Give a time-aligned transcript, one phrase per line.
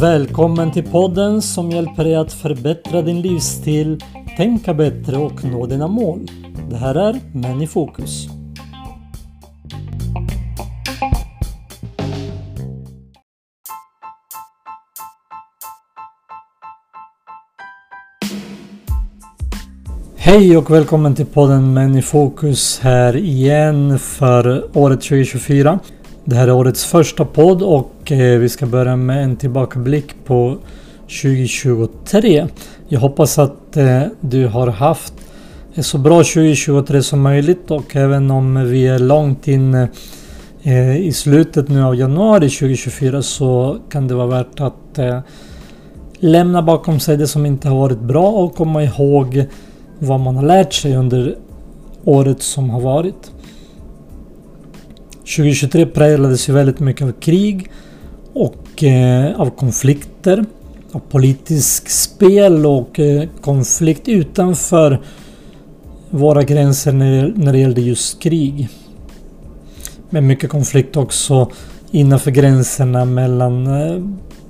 [0.00, 4.00] Välkommen till podden som hjälper dig att förbättra din livsstil,
[4.36, 6.26] tänka bättre och nå dina mål.
[6.70, 8.28] Det här är Män i fokus.
[20.16, 25.78] Hej och välkommen till podden Män i fokus här igen för året 2024.
[26.26, 30.56] Det här är årets första podd och eh, vi ska börja med en tillbakablick på
[31.22, 32.46] 2023.
[32.88, 35.14] Jag hoppas att eh, du har haft
[35.74, 39.88] ett så bra 2023 som möjligt och även om vi är långt in
[40.62, 44.98] eh, i slutet nu av januari 2024 så kan det vara värt att
[46.18, 49.44] lämna bakom sig det som inte har varit bra och komma ihåg
[49.98, 51.36] vad man har lärt sig under
[52.04, 53.33] året som har varit.
[55.24, 57.70] 2023 präglades ju väldigt mycket av krig
[58.32, 60.44] och eh, av konflikter.
[60.92, 65.00] Av politisk spel och eh, konflikt utanför
[66.10, 68.68] våra gränser när, när det gällde just krig.
[70.10, 71.50] Men mycket konflikt också
[71.90, 74.02] innanför gränserna mellan eh,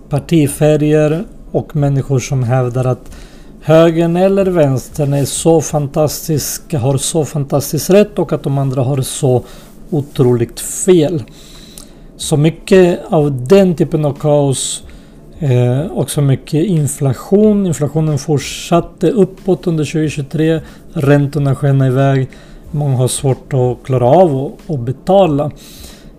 [0.08, 3.16] partifärger och människor som hävdar att
[3.62, 9.02] högern eller vänstern är så fantastiska, har så fantastiskt rätt och att de andra har
[9.02, 9.44] så
[9.90, 11.22] otroligt fel.
[12.16, 14.82] Så mycket av den typen av kaos
[15.38, 17.66] eh, och så mycket inflation.
[17.66, 20.60] Inflationen fortsatte uppåt under 2023.
[20.92, 22.28] Räntorna skenade iväg.
[22.70, 25.50] Många har svårt att klara av att betala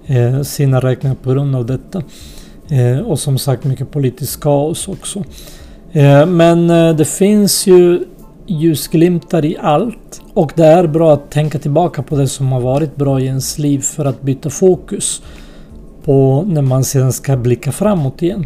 [0.05, 2.03] eh, sina räkningar på grund av detta.
[2.69, 5.23] Eh, och som sagt mycket politiskt kaos också.
[5.91, 8.05] Eh, men eh, det finns ju
[8.48, 10.22] ljusglimtar i allt.
[10.34, 13.58] Och det är bra att tänka tillbaka på det som har varit bra i ens
[13.58, 15.22] liv för att byta fokus
[16.04, 18.46] på när man sedan ska blicka framåt igen.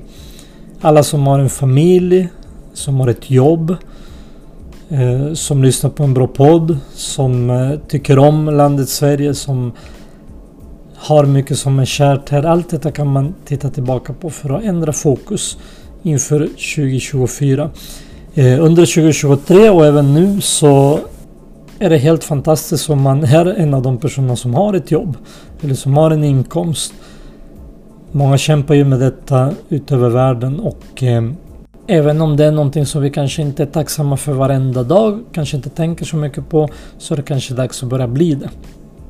[0.82, 2.30] Alla som har en familj,
[2.74, 3.76] som har ett jobb,
[4.90, 9.72] eh, som lyssnar på en bra podd, som eh, tycker om landet Sverige, som
[10.96, 12.44] har mycket som är kärt här.
[12.44, 15.58] Allt detta kan man titta tillbaka på för att ändra fokus
[16.04, 17.70] inför 2024.
[18.34, 21.00] Eh, under 2023 och även nu så
[21.80, 25.18] är det helt fantastiskt om man är en av de personer som har ett jobb.
[25.62, 26.94] Eller som har en inkomst.
[28.12, 31.24] Många kämpar ju med detta utöver världen och eh,
[31.88, 35.58] även om det är någonting som vi kanske inte är tacksamma för varenda dag, kanske
[35.58, 38.50] inte tänker så mycket på, så är det kanske dags att börja bli det.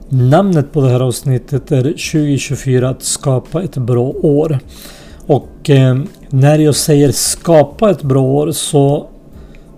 [0.10, 4.60] Namnet på det här avsnittet är 2024 att skapa ett bra år.
[5.30, 5.98] Och eh,
[6.30, 9.08] när jag säger skapa ett bra år så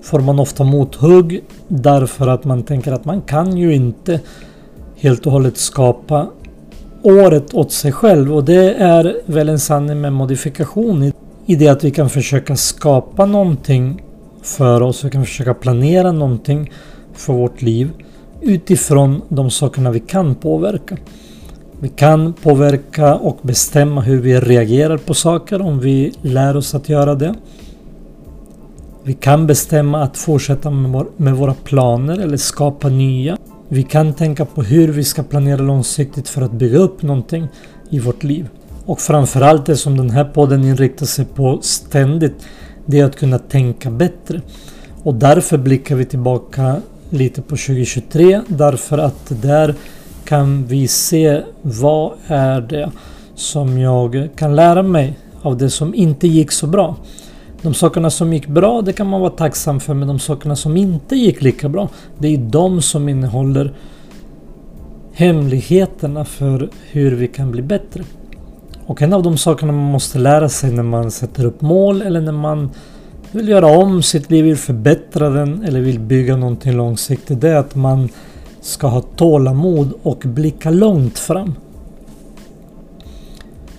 [0.01, 4.19] får man ofta mothugg därför att man tänker att man kan ju inte
[4.95, 6.27] helt och hållet skapa
[7.03, 11.11] året åt sig själv och det är väl en sanning med modifikation
[11.45, 14.03] i det att vi kan försöka skapa någonting
[14.41, 15.03] för oss.
[15.03, 16.71] Vi kan försöka planera någonting
[17.13, 17.91] för vårt liv
[18.41, 20.97] utifrån de sakerna vi kan påverka.
[21.83, 26.89] Vi kan påverka och bestämma hur vi reagerar på saker om vi lär oss att
[26.89, 27.35] göra det.
[29.03, 30.69] Vi kan bestämma att fortsätta
[31.17, 33.37] med, våra planer eller skapa nya.
[33.67, 37.47] Vi kan tänka på hur vi ska planera långsiktigt för att bygga upp någonting
[37.89, 38.49] i vårt liv.
[38.85, 42.45] Och framförallt det som den här podden inriktar sig på ständigt,
[42.85, 44.41] det är att kunna tänka bättre.
[45.03, 46.75] Och därför blickar vi tillbaka
[47.09, 49.75] lite på 2023 därför att där
[50.31, 52.91] kan vi se vad är det
[53.35, 56.95] som jag kan lära mig av det som inte gick så bra.
[57.61, 60.77] De sakerna som gick bra, det kan man vara tacksam för, men de sakerna som
[60.77, 63.73] inte gick lika bra, det är de som innehåller
[65.13, 68.03] hemligheterna för hur vi kan bli bättre.
[68.85, 72.21] Och en av de sakerna man måste lära sig när man sätter upp mål eller
[72.21, 72.69] när man
[73.31, 77.55] vill göra om sitt liv, vill förbättra den eller vill bygga någonting långsiktigt, det är
[77.55, 78.09] att man
[78.61, 81.53] ska ha tålamod och blicka långt fram.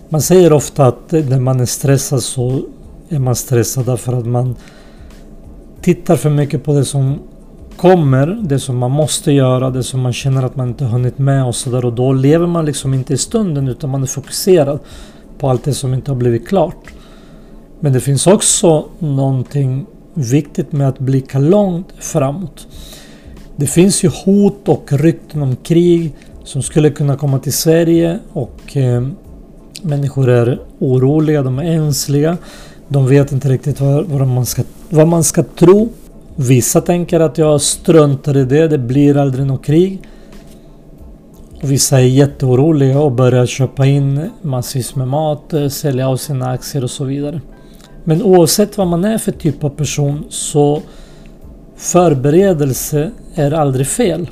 [0.08, 2.60] Man säger ofta att när man är stressad så
[3.08, 4.56] är man stressad därför att man
[5.80, 7.18] tittar för mycket på det som
[7.76, 11.46] kommer, det som man måste göra, det som man känner att man inte hunnit med
[11.46, 11.84] och sådär.
[11.84, 14.78] Och då lever man liksom inte i stunden utan man är fokuserad
[15.38, 16.92] på allt det som inte har blivit klart.
[17.80, 22.66] Men det finns också någonting viktigt med att blicka långt framåt.
[23.62, 26.12] Det finns ju hot och rykten om krig
[26.44, 29.02] som skulle kunna komma till Sverige och eh,
[29.82, 32.36] människor är oroliga, de är ängsliga.
[32.88, 35.88] De vet inte riktigt vad, vad, man ska, vad man ska tro.
[36.36, 40.02] Vissa tänker att jag struntar i det, det blir aldrig något krig.
[41.62, 46.50] Och vissa är jätteoroliga och börjar köpa in massvis med mat, eh, sälja av sina
[46.50, 47.40] aktier och så vidare.
[48.04, 50.82] Men oavsett vad man är för typ av person så
[51.82, 54.28] förberedelse är aldrig fel.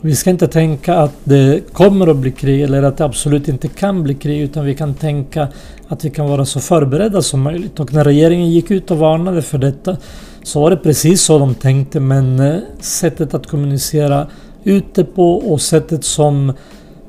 [0.00, 3.68] Vi ska inte tänka att det kommer att bli krig eller att det absolut inte
[3.68, 5.48] kan bli krig utan vi kan tänka
[5.88, 7.80] att vi kan vara så förberedda som möjligt.
[7.80, 9.96] Och när regeringen gick ut och varnade för detta
[10.42, 14.26] så var det precis så de tänkte men eh, sättet att kommunicera
[14.64, 16.52] ute på och sättet som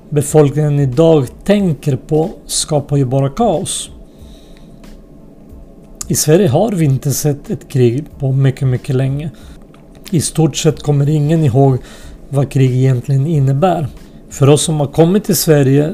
[0.09, 3.89] befolkningen idag tänker på skapar ju bara kaos.
[6.07, 9.29] I Sverige har vi inte sett ett krig på mycket, mycket länge.
[10.13, 11.77] I stort sett kommer ingen ihåg
[12.29, 13.87] vad krig egentligen innebär.
[14.29, 15.93] För oss som har kommit till Sverige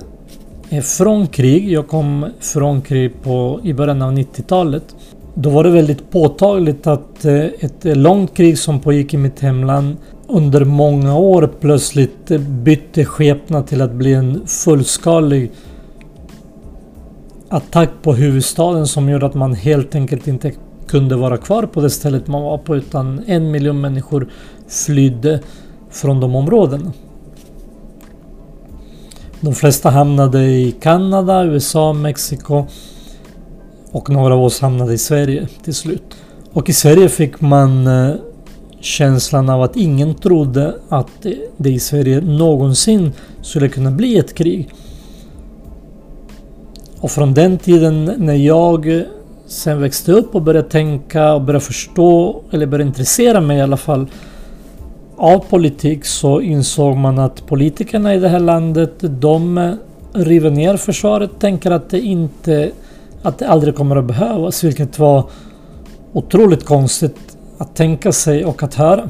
[0.84, 4.84] från krig, jag kom från krig på, i början av 90-talet.
[5.34, 9.98] Då var det väldigt påtagligt att eh, ett långt krig som pågick i mitt hemland
[10.28, 15.52] under många år plötsligt bytte skepnad till att bli en fullskalig
[17.50, 20.52] attack på huvudstaden som gjorde att man helt enkelt inte
[20.88, 24.28] kunde vara kvar på det stället man var på utan en miljon människor
[24.68, 25.40] flydde
[25.90, 26.92] från de områdena.
[29.42, 32.66] De flesta hamnade i Kanada, USA, Mexiko
[33.92, 36.18] och några av oss hamnade i Sverige till slut.
[36.54, 38.16] Och i Sverige fick man eh,
[38.80, 41.26] känslan av att ingen trodde att
[41.58, 43.12] det i Sverige någonsin
[43.42, 44.70] skulle kunna bli ett krig.
[47.00, 49.06] Och från den tiden när jag
[49.48, 53.78] sen växte upp och började tänka och började förstå, eller började intressera mig i alla
[53.78, 54.08] fall
[55.18, 59.74] av politik så insåg man att politikerna i det här landet de
[60.14, 62.72] river ner försvaret, tänker att det inte
[63.22, 65.24] att det aldrig kommer att behövas, vilket var
[66.14, 69.10] otroligt konstigt att tänka sig och att höra.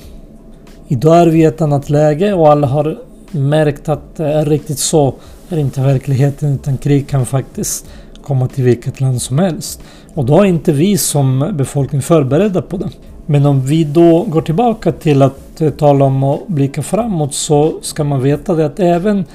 [0.88, 2.98] Idag är vi i ett annat läge och alla har
[3.32, 5.14] märkt att det är riktigt så
[5.50, 7.86] är inte verkligheten utan krig kan faktiskt
[8.28, 9.84] komma till vilket land som helst.
[10.14, 12.90] Och då är inte vi som befolkning förberedda på det.
[13.26, 17.74] Men om vi då går tillbaka till att eh, tala om att blicka framåt så
[17.82, 19.26] ska man veta det att även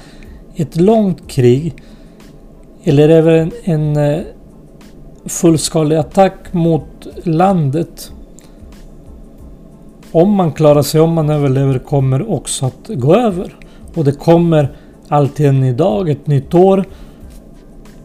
[0.55, 1.73] ett långt krig
[2.83, 4.21] eller även en eh,
[5.25, 8.11] fullskalig attack mot landet
[10.13, 13.55] om man klarar sig, om man överlever, kommer också att gå över.
[13.95, 14.71] Och det kommer
[15.07, 16.85] alltid en ny dag, ett nytt år.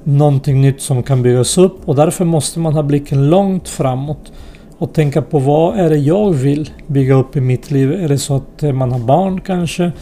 [0.08, 4.32] Någonting nytt som kan byggas upp och därför måste man ha blicken långt framåt
[4.78, 7.92] och tänka på vad är det jag vill bygga upp i mitt liv?
[7.92, 9.92] Är det så att eh, man har barn kanske?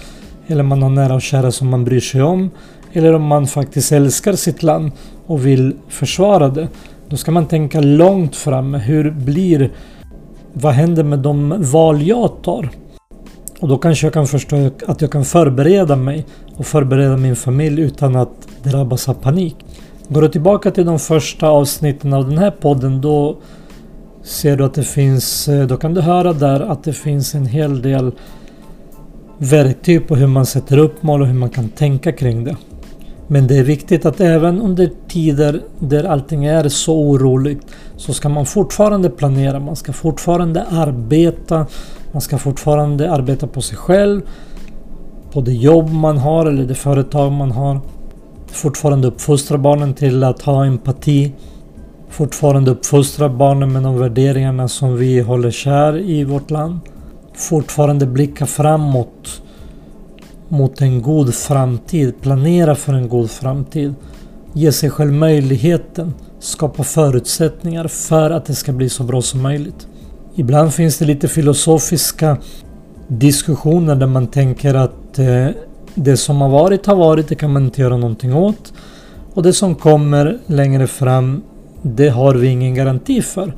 [0.46, 2.50] Eller man har nära och kära som man bryr sig om?
[2.92, 4.92] Eller om man faktiskt älskar sitt land
[5.26, 6.68] och vill försvara det.
[7.08, 8.74] Då ska man tänka långt fram.
[8.74, 9.70] Hur blir...
[10.52, 12.70] Vad händer med de val jag tar?
[13.60, 16.26] Och då kanske jag kan förstå att jag kan förbereda mig
[16.56, 19.56] och förbereda min familj utan att drabbas av panik.
[20.08, 23.36] Går du tillbaka till de första avsnitten av den här podden då
[24.22, 27.46] ser du att det finns, eh, då kan du höra där att det finns en
[27.46, 28.12] hel del
[29.38, 32.56] verktyg på hur man sätter upp mål och hur man kan tänka kring det.
[33.26, 37.66] Men det är viktigt att även under tider där allting är så oroligt
[37.96, 41.66] så ska man fortfarande planera, man ska fortfarande arbeta,
[42.12, 44.20] man ska fortfarande arbeta på sig själv,
[45.32, 47.80] på det jobb man har eller det företag man har.
[48.56, 51.32] Fortfarande uppfostra barnen till att ha empati.
[52.10, 56.80] Fortfarande uppfostra barnen med de värderingarna som vi håller kär i vårt land.
[57.34, 59.42] Fortfarande blicka framåt
[60.48, 62.14] mot en god framtid.
[62.20, 63.94] Planera för en god framtid.
[64.52, 66.14] Ge sig själv möjligheten.
[66.38, 69.86] Skapa förutsättningar för att det ska bli så bra som möjligt.
[70.34, 72.36] Ibland finns det lite filosofiska
[73.08, 75.48] diskussioner där man tänker att eh,
[75.96, 78.72] det som har varit har varit, det kan man inte göra någonting åt.
[79.34, 81.42] Och det som kommer längre fram,
[81.82, 83.54] det har vi ingen garanti för.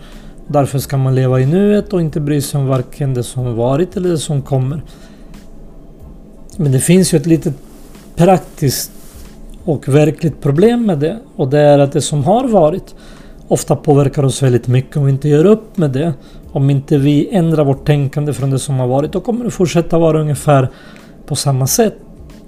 [0.47, 3.97] Därför ska man leva i nuet och inte bry sig om varken det som varit
[3.97, 4.83] eller det som kommer.
[6.57, 7.54] Men det finns ju ett litet
[8.16, 8.90] praktiskt
[9.64, 11.18] och verkligt problem med det.
[11.37, 12.95] Och det är att det som har varit
[13.49, 14.97] ofta påverkar oss väldigt mycket.
[14.97, 16.12] Om vi inte gör upp med det,
[16.52, 19.99] om inte vi ändrar vårt tänkande från det som har varit, då kommer det fortsätta
[19.99, 20.68] vara ungefär
[21.26, 21.95] på samma sätt.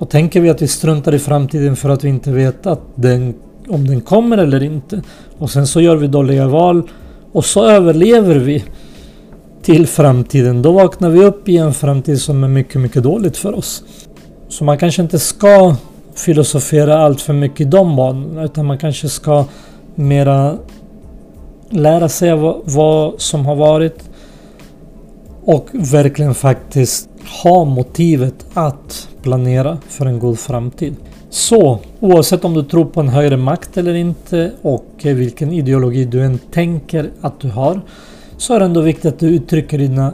[0.01, 3.35] Och tänker vi att vi struntar i framtiden för att vi inte vet att den,
[3.69, 5.03] om den kommer eller inte.
[5.39, 6.83] Och sen så gör vi dåliga val
[7.33, 8.65] och så överlever vi
[9.63, 10.63] till framtiden.
[10.63, 13.85] Då vaknar vi upp i en framtid som är mycket, mycket dåligt för oss.
[14.49, 15.77] Så man kanske inte ska
[16.15, 19.45] filosofera allt för mycket i de banorna utan man kanske ska
[19.95, 20.59] mera
[21.71, 24.10] lära sig vad, vad som har varit
[25.45, 27.09] och verkligen faktiskt
[27.43, 30.97] ha motivet att planera för en god framtid.
[31.31, 36.25] Så oavsett om du tror på en högre makt eller inte och vilken ideologi du
[36.25, 37.81] än tänker att du har
[38.37, 40.13] så är det ändå viktigt att du uttrycker dina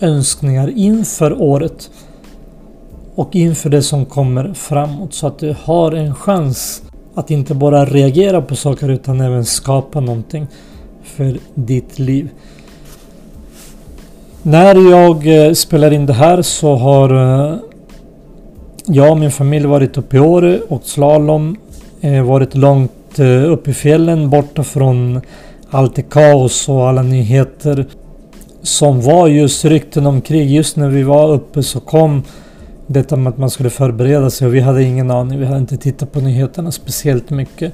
[0.00, 1.90] önskningar inför året
[3.14, 6.82] och inför det som kommer framåt så att du har en chans
[7.14, 10.46] att inte bara reagera på saker utan även skapa någonting
[11.02, 12.28] för ditt liv.
[14.42, 17.56] När jag eh, spelar in det här så har eh,
[18.86, 21.56] jag och min familj varit uppe i Åre och slalom.
[22.00, 22.92] Eh, varit långt
[23.48, 25.20] upp i fjällen borta från
[25.70, 27.86] allt det kaos och alla nyheter
[28.62, 30.50] som var just rykten om krig.
[30.50, 32.22] Just när vi var uppe så kom
[32.86, 35.38] detta med att man skulle förbereda sig och vi hade ingen aning.
[35.38, 37.72] Vi hade inte tittat på nyheterna speciellt mycket.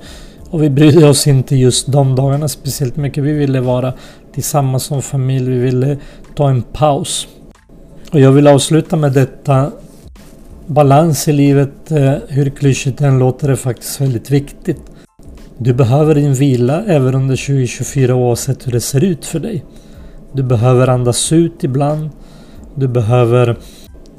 [0.51, 3.25] Och vi brydde oss inte just de dagarna speciellt mycket.
[3.25, 3.93] Vi ville vara
[4.35, 5.51] tillsammans som familj.
[5.51, 5.97] Vi ville
[6.35, 7.29] ta en paus.
[8.13, 9.71] Och jag vill avsluta med detta.
[10.67, 14.81] Balans i livet, eh, hur klyschigt det än låter, är faktiskt väldigt viktigt.
[15.59, 19.65] Du behöver din vila även under 2024 oavsett hur det ser ut för dig.
[20.33, 22.11] Du behöver andas ut ibland.
[22.75, 23.57] Du behöver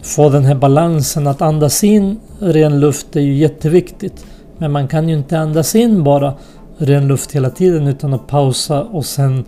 [0.02, 4.26] få den här balansen att andas in ren luft är ju jätteviktigt.
[4.58, 6.34] Men man kan ju inte andas in bara
[6.78, 9.46] ren luft hela tiden utan att pausa och sen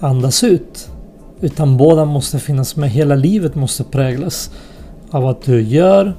[0.00, 0.90] andas ut.
[1.40, 2.90] Utan båda måste finnas med.
[2.90, 4.50] Hela livet måste präglas
[5.10, 6.14] av att du gör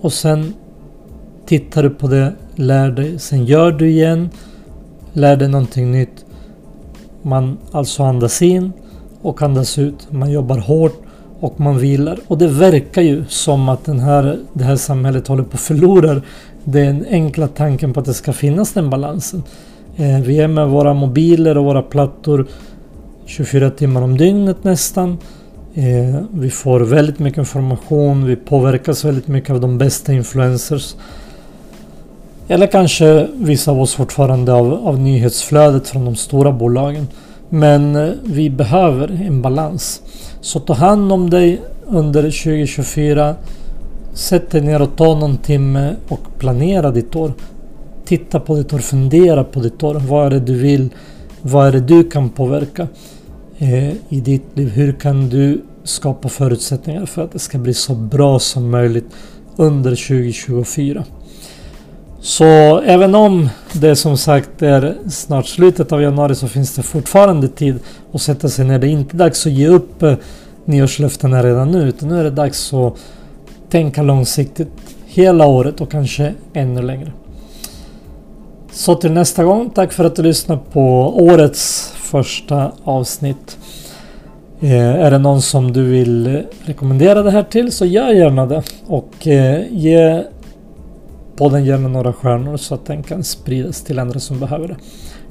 [0.00, 0.54] och sen
[1.46, 4.30] tittar du på det, lär dig, sen gör du igen,
[5.12, 6.24] lär dig någonting nytt.
[7.22, 8.72] Man alltså andas in
[9.22, 10.12] och andas ut.
[10.12, 11.02] Man jobbar hårt
[11.40, 12.18] och man vilar.
[12.26, 16.22] Och det verkar ju som att den här, det här samhället håller på att förlora
[16.64, 19.42] den enkla tanken på att det ska finnas den balansen.
[20.00, 22.46] Eh, vi är med våra mobiler och våra plattor
[23.26, 25.18] 24 timmar om dygnet nästan.
[25.74, 28.24] Eh, vi får väldigt mycket information.
[28.24, 30.94] Vi påverkas väldigt mycket av de bästa influencers.
[32.48, 37.06] Eller kanske vissa av oss fortfarande av, av nyhetsflödet från de stora bolagen.
[37.48, 40.02] Men eh, vi behöver en balans.
[40.40, 43.34] Så ta hand om dig under 2024.
[44.14, 47.32] Sätt dig ner och ta någon timme och planera ditt år.
[48.10, 49.94] Titta på ditt år, fundera på ditt år.
[49.94, 50.88] Vad är det du vill?
[51.42, 52.88] Vad är det du kan påverka
[53.58, 54.68] eh, i ditt liv?
[54.68, 59.06] Hur kan du skapa förutsättningar för att det ska bli så bra som möjligt
[59.56, 61.04] under 2024?
[62.20, 67.48] Så även om det som sagt är snart slutet av januari så finns det fortfarande
[67.48, 67.78] tid
[68.12, 68.78] att sätta sig ner.
[68.78, 70.14] Det är inte dags att ge upp eh,
[70.64, 72.94] nyårslöftena redan nu utan nu är det dags att
[73.68, 74.72] tänka långsiktigt
[75.06, 77.12] hela året och kanske ännu längre.
[78.72, 83.58] Så till nästa gång, tack för att du lyssnade på årets första avsnitt.
[84.60, 88.62] Eh, är det någon som du vill rekommendera det här till så gör gärna det
[88.86, 90.24] och eh, ge
[91.36, 94.76] podden gärna några stjärnor så att den kan spridas till andra som behöver det.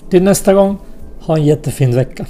[0.10, 0.77] Till nästa gång,
[1.19, 2.25] ha en jättefin vecka.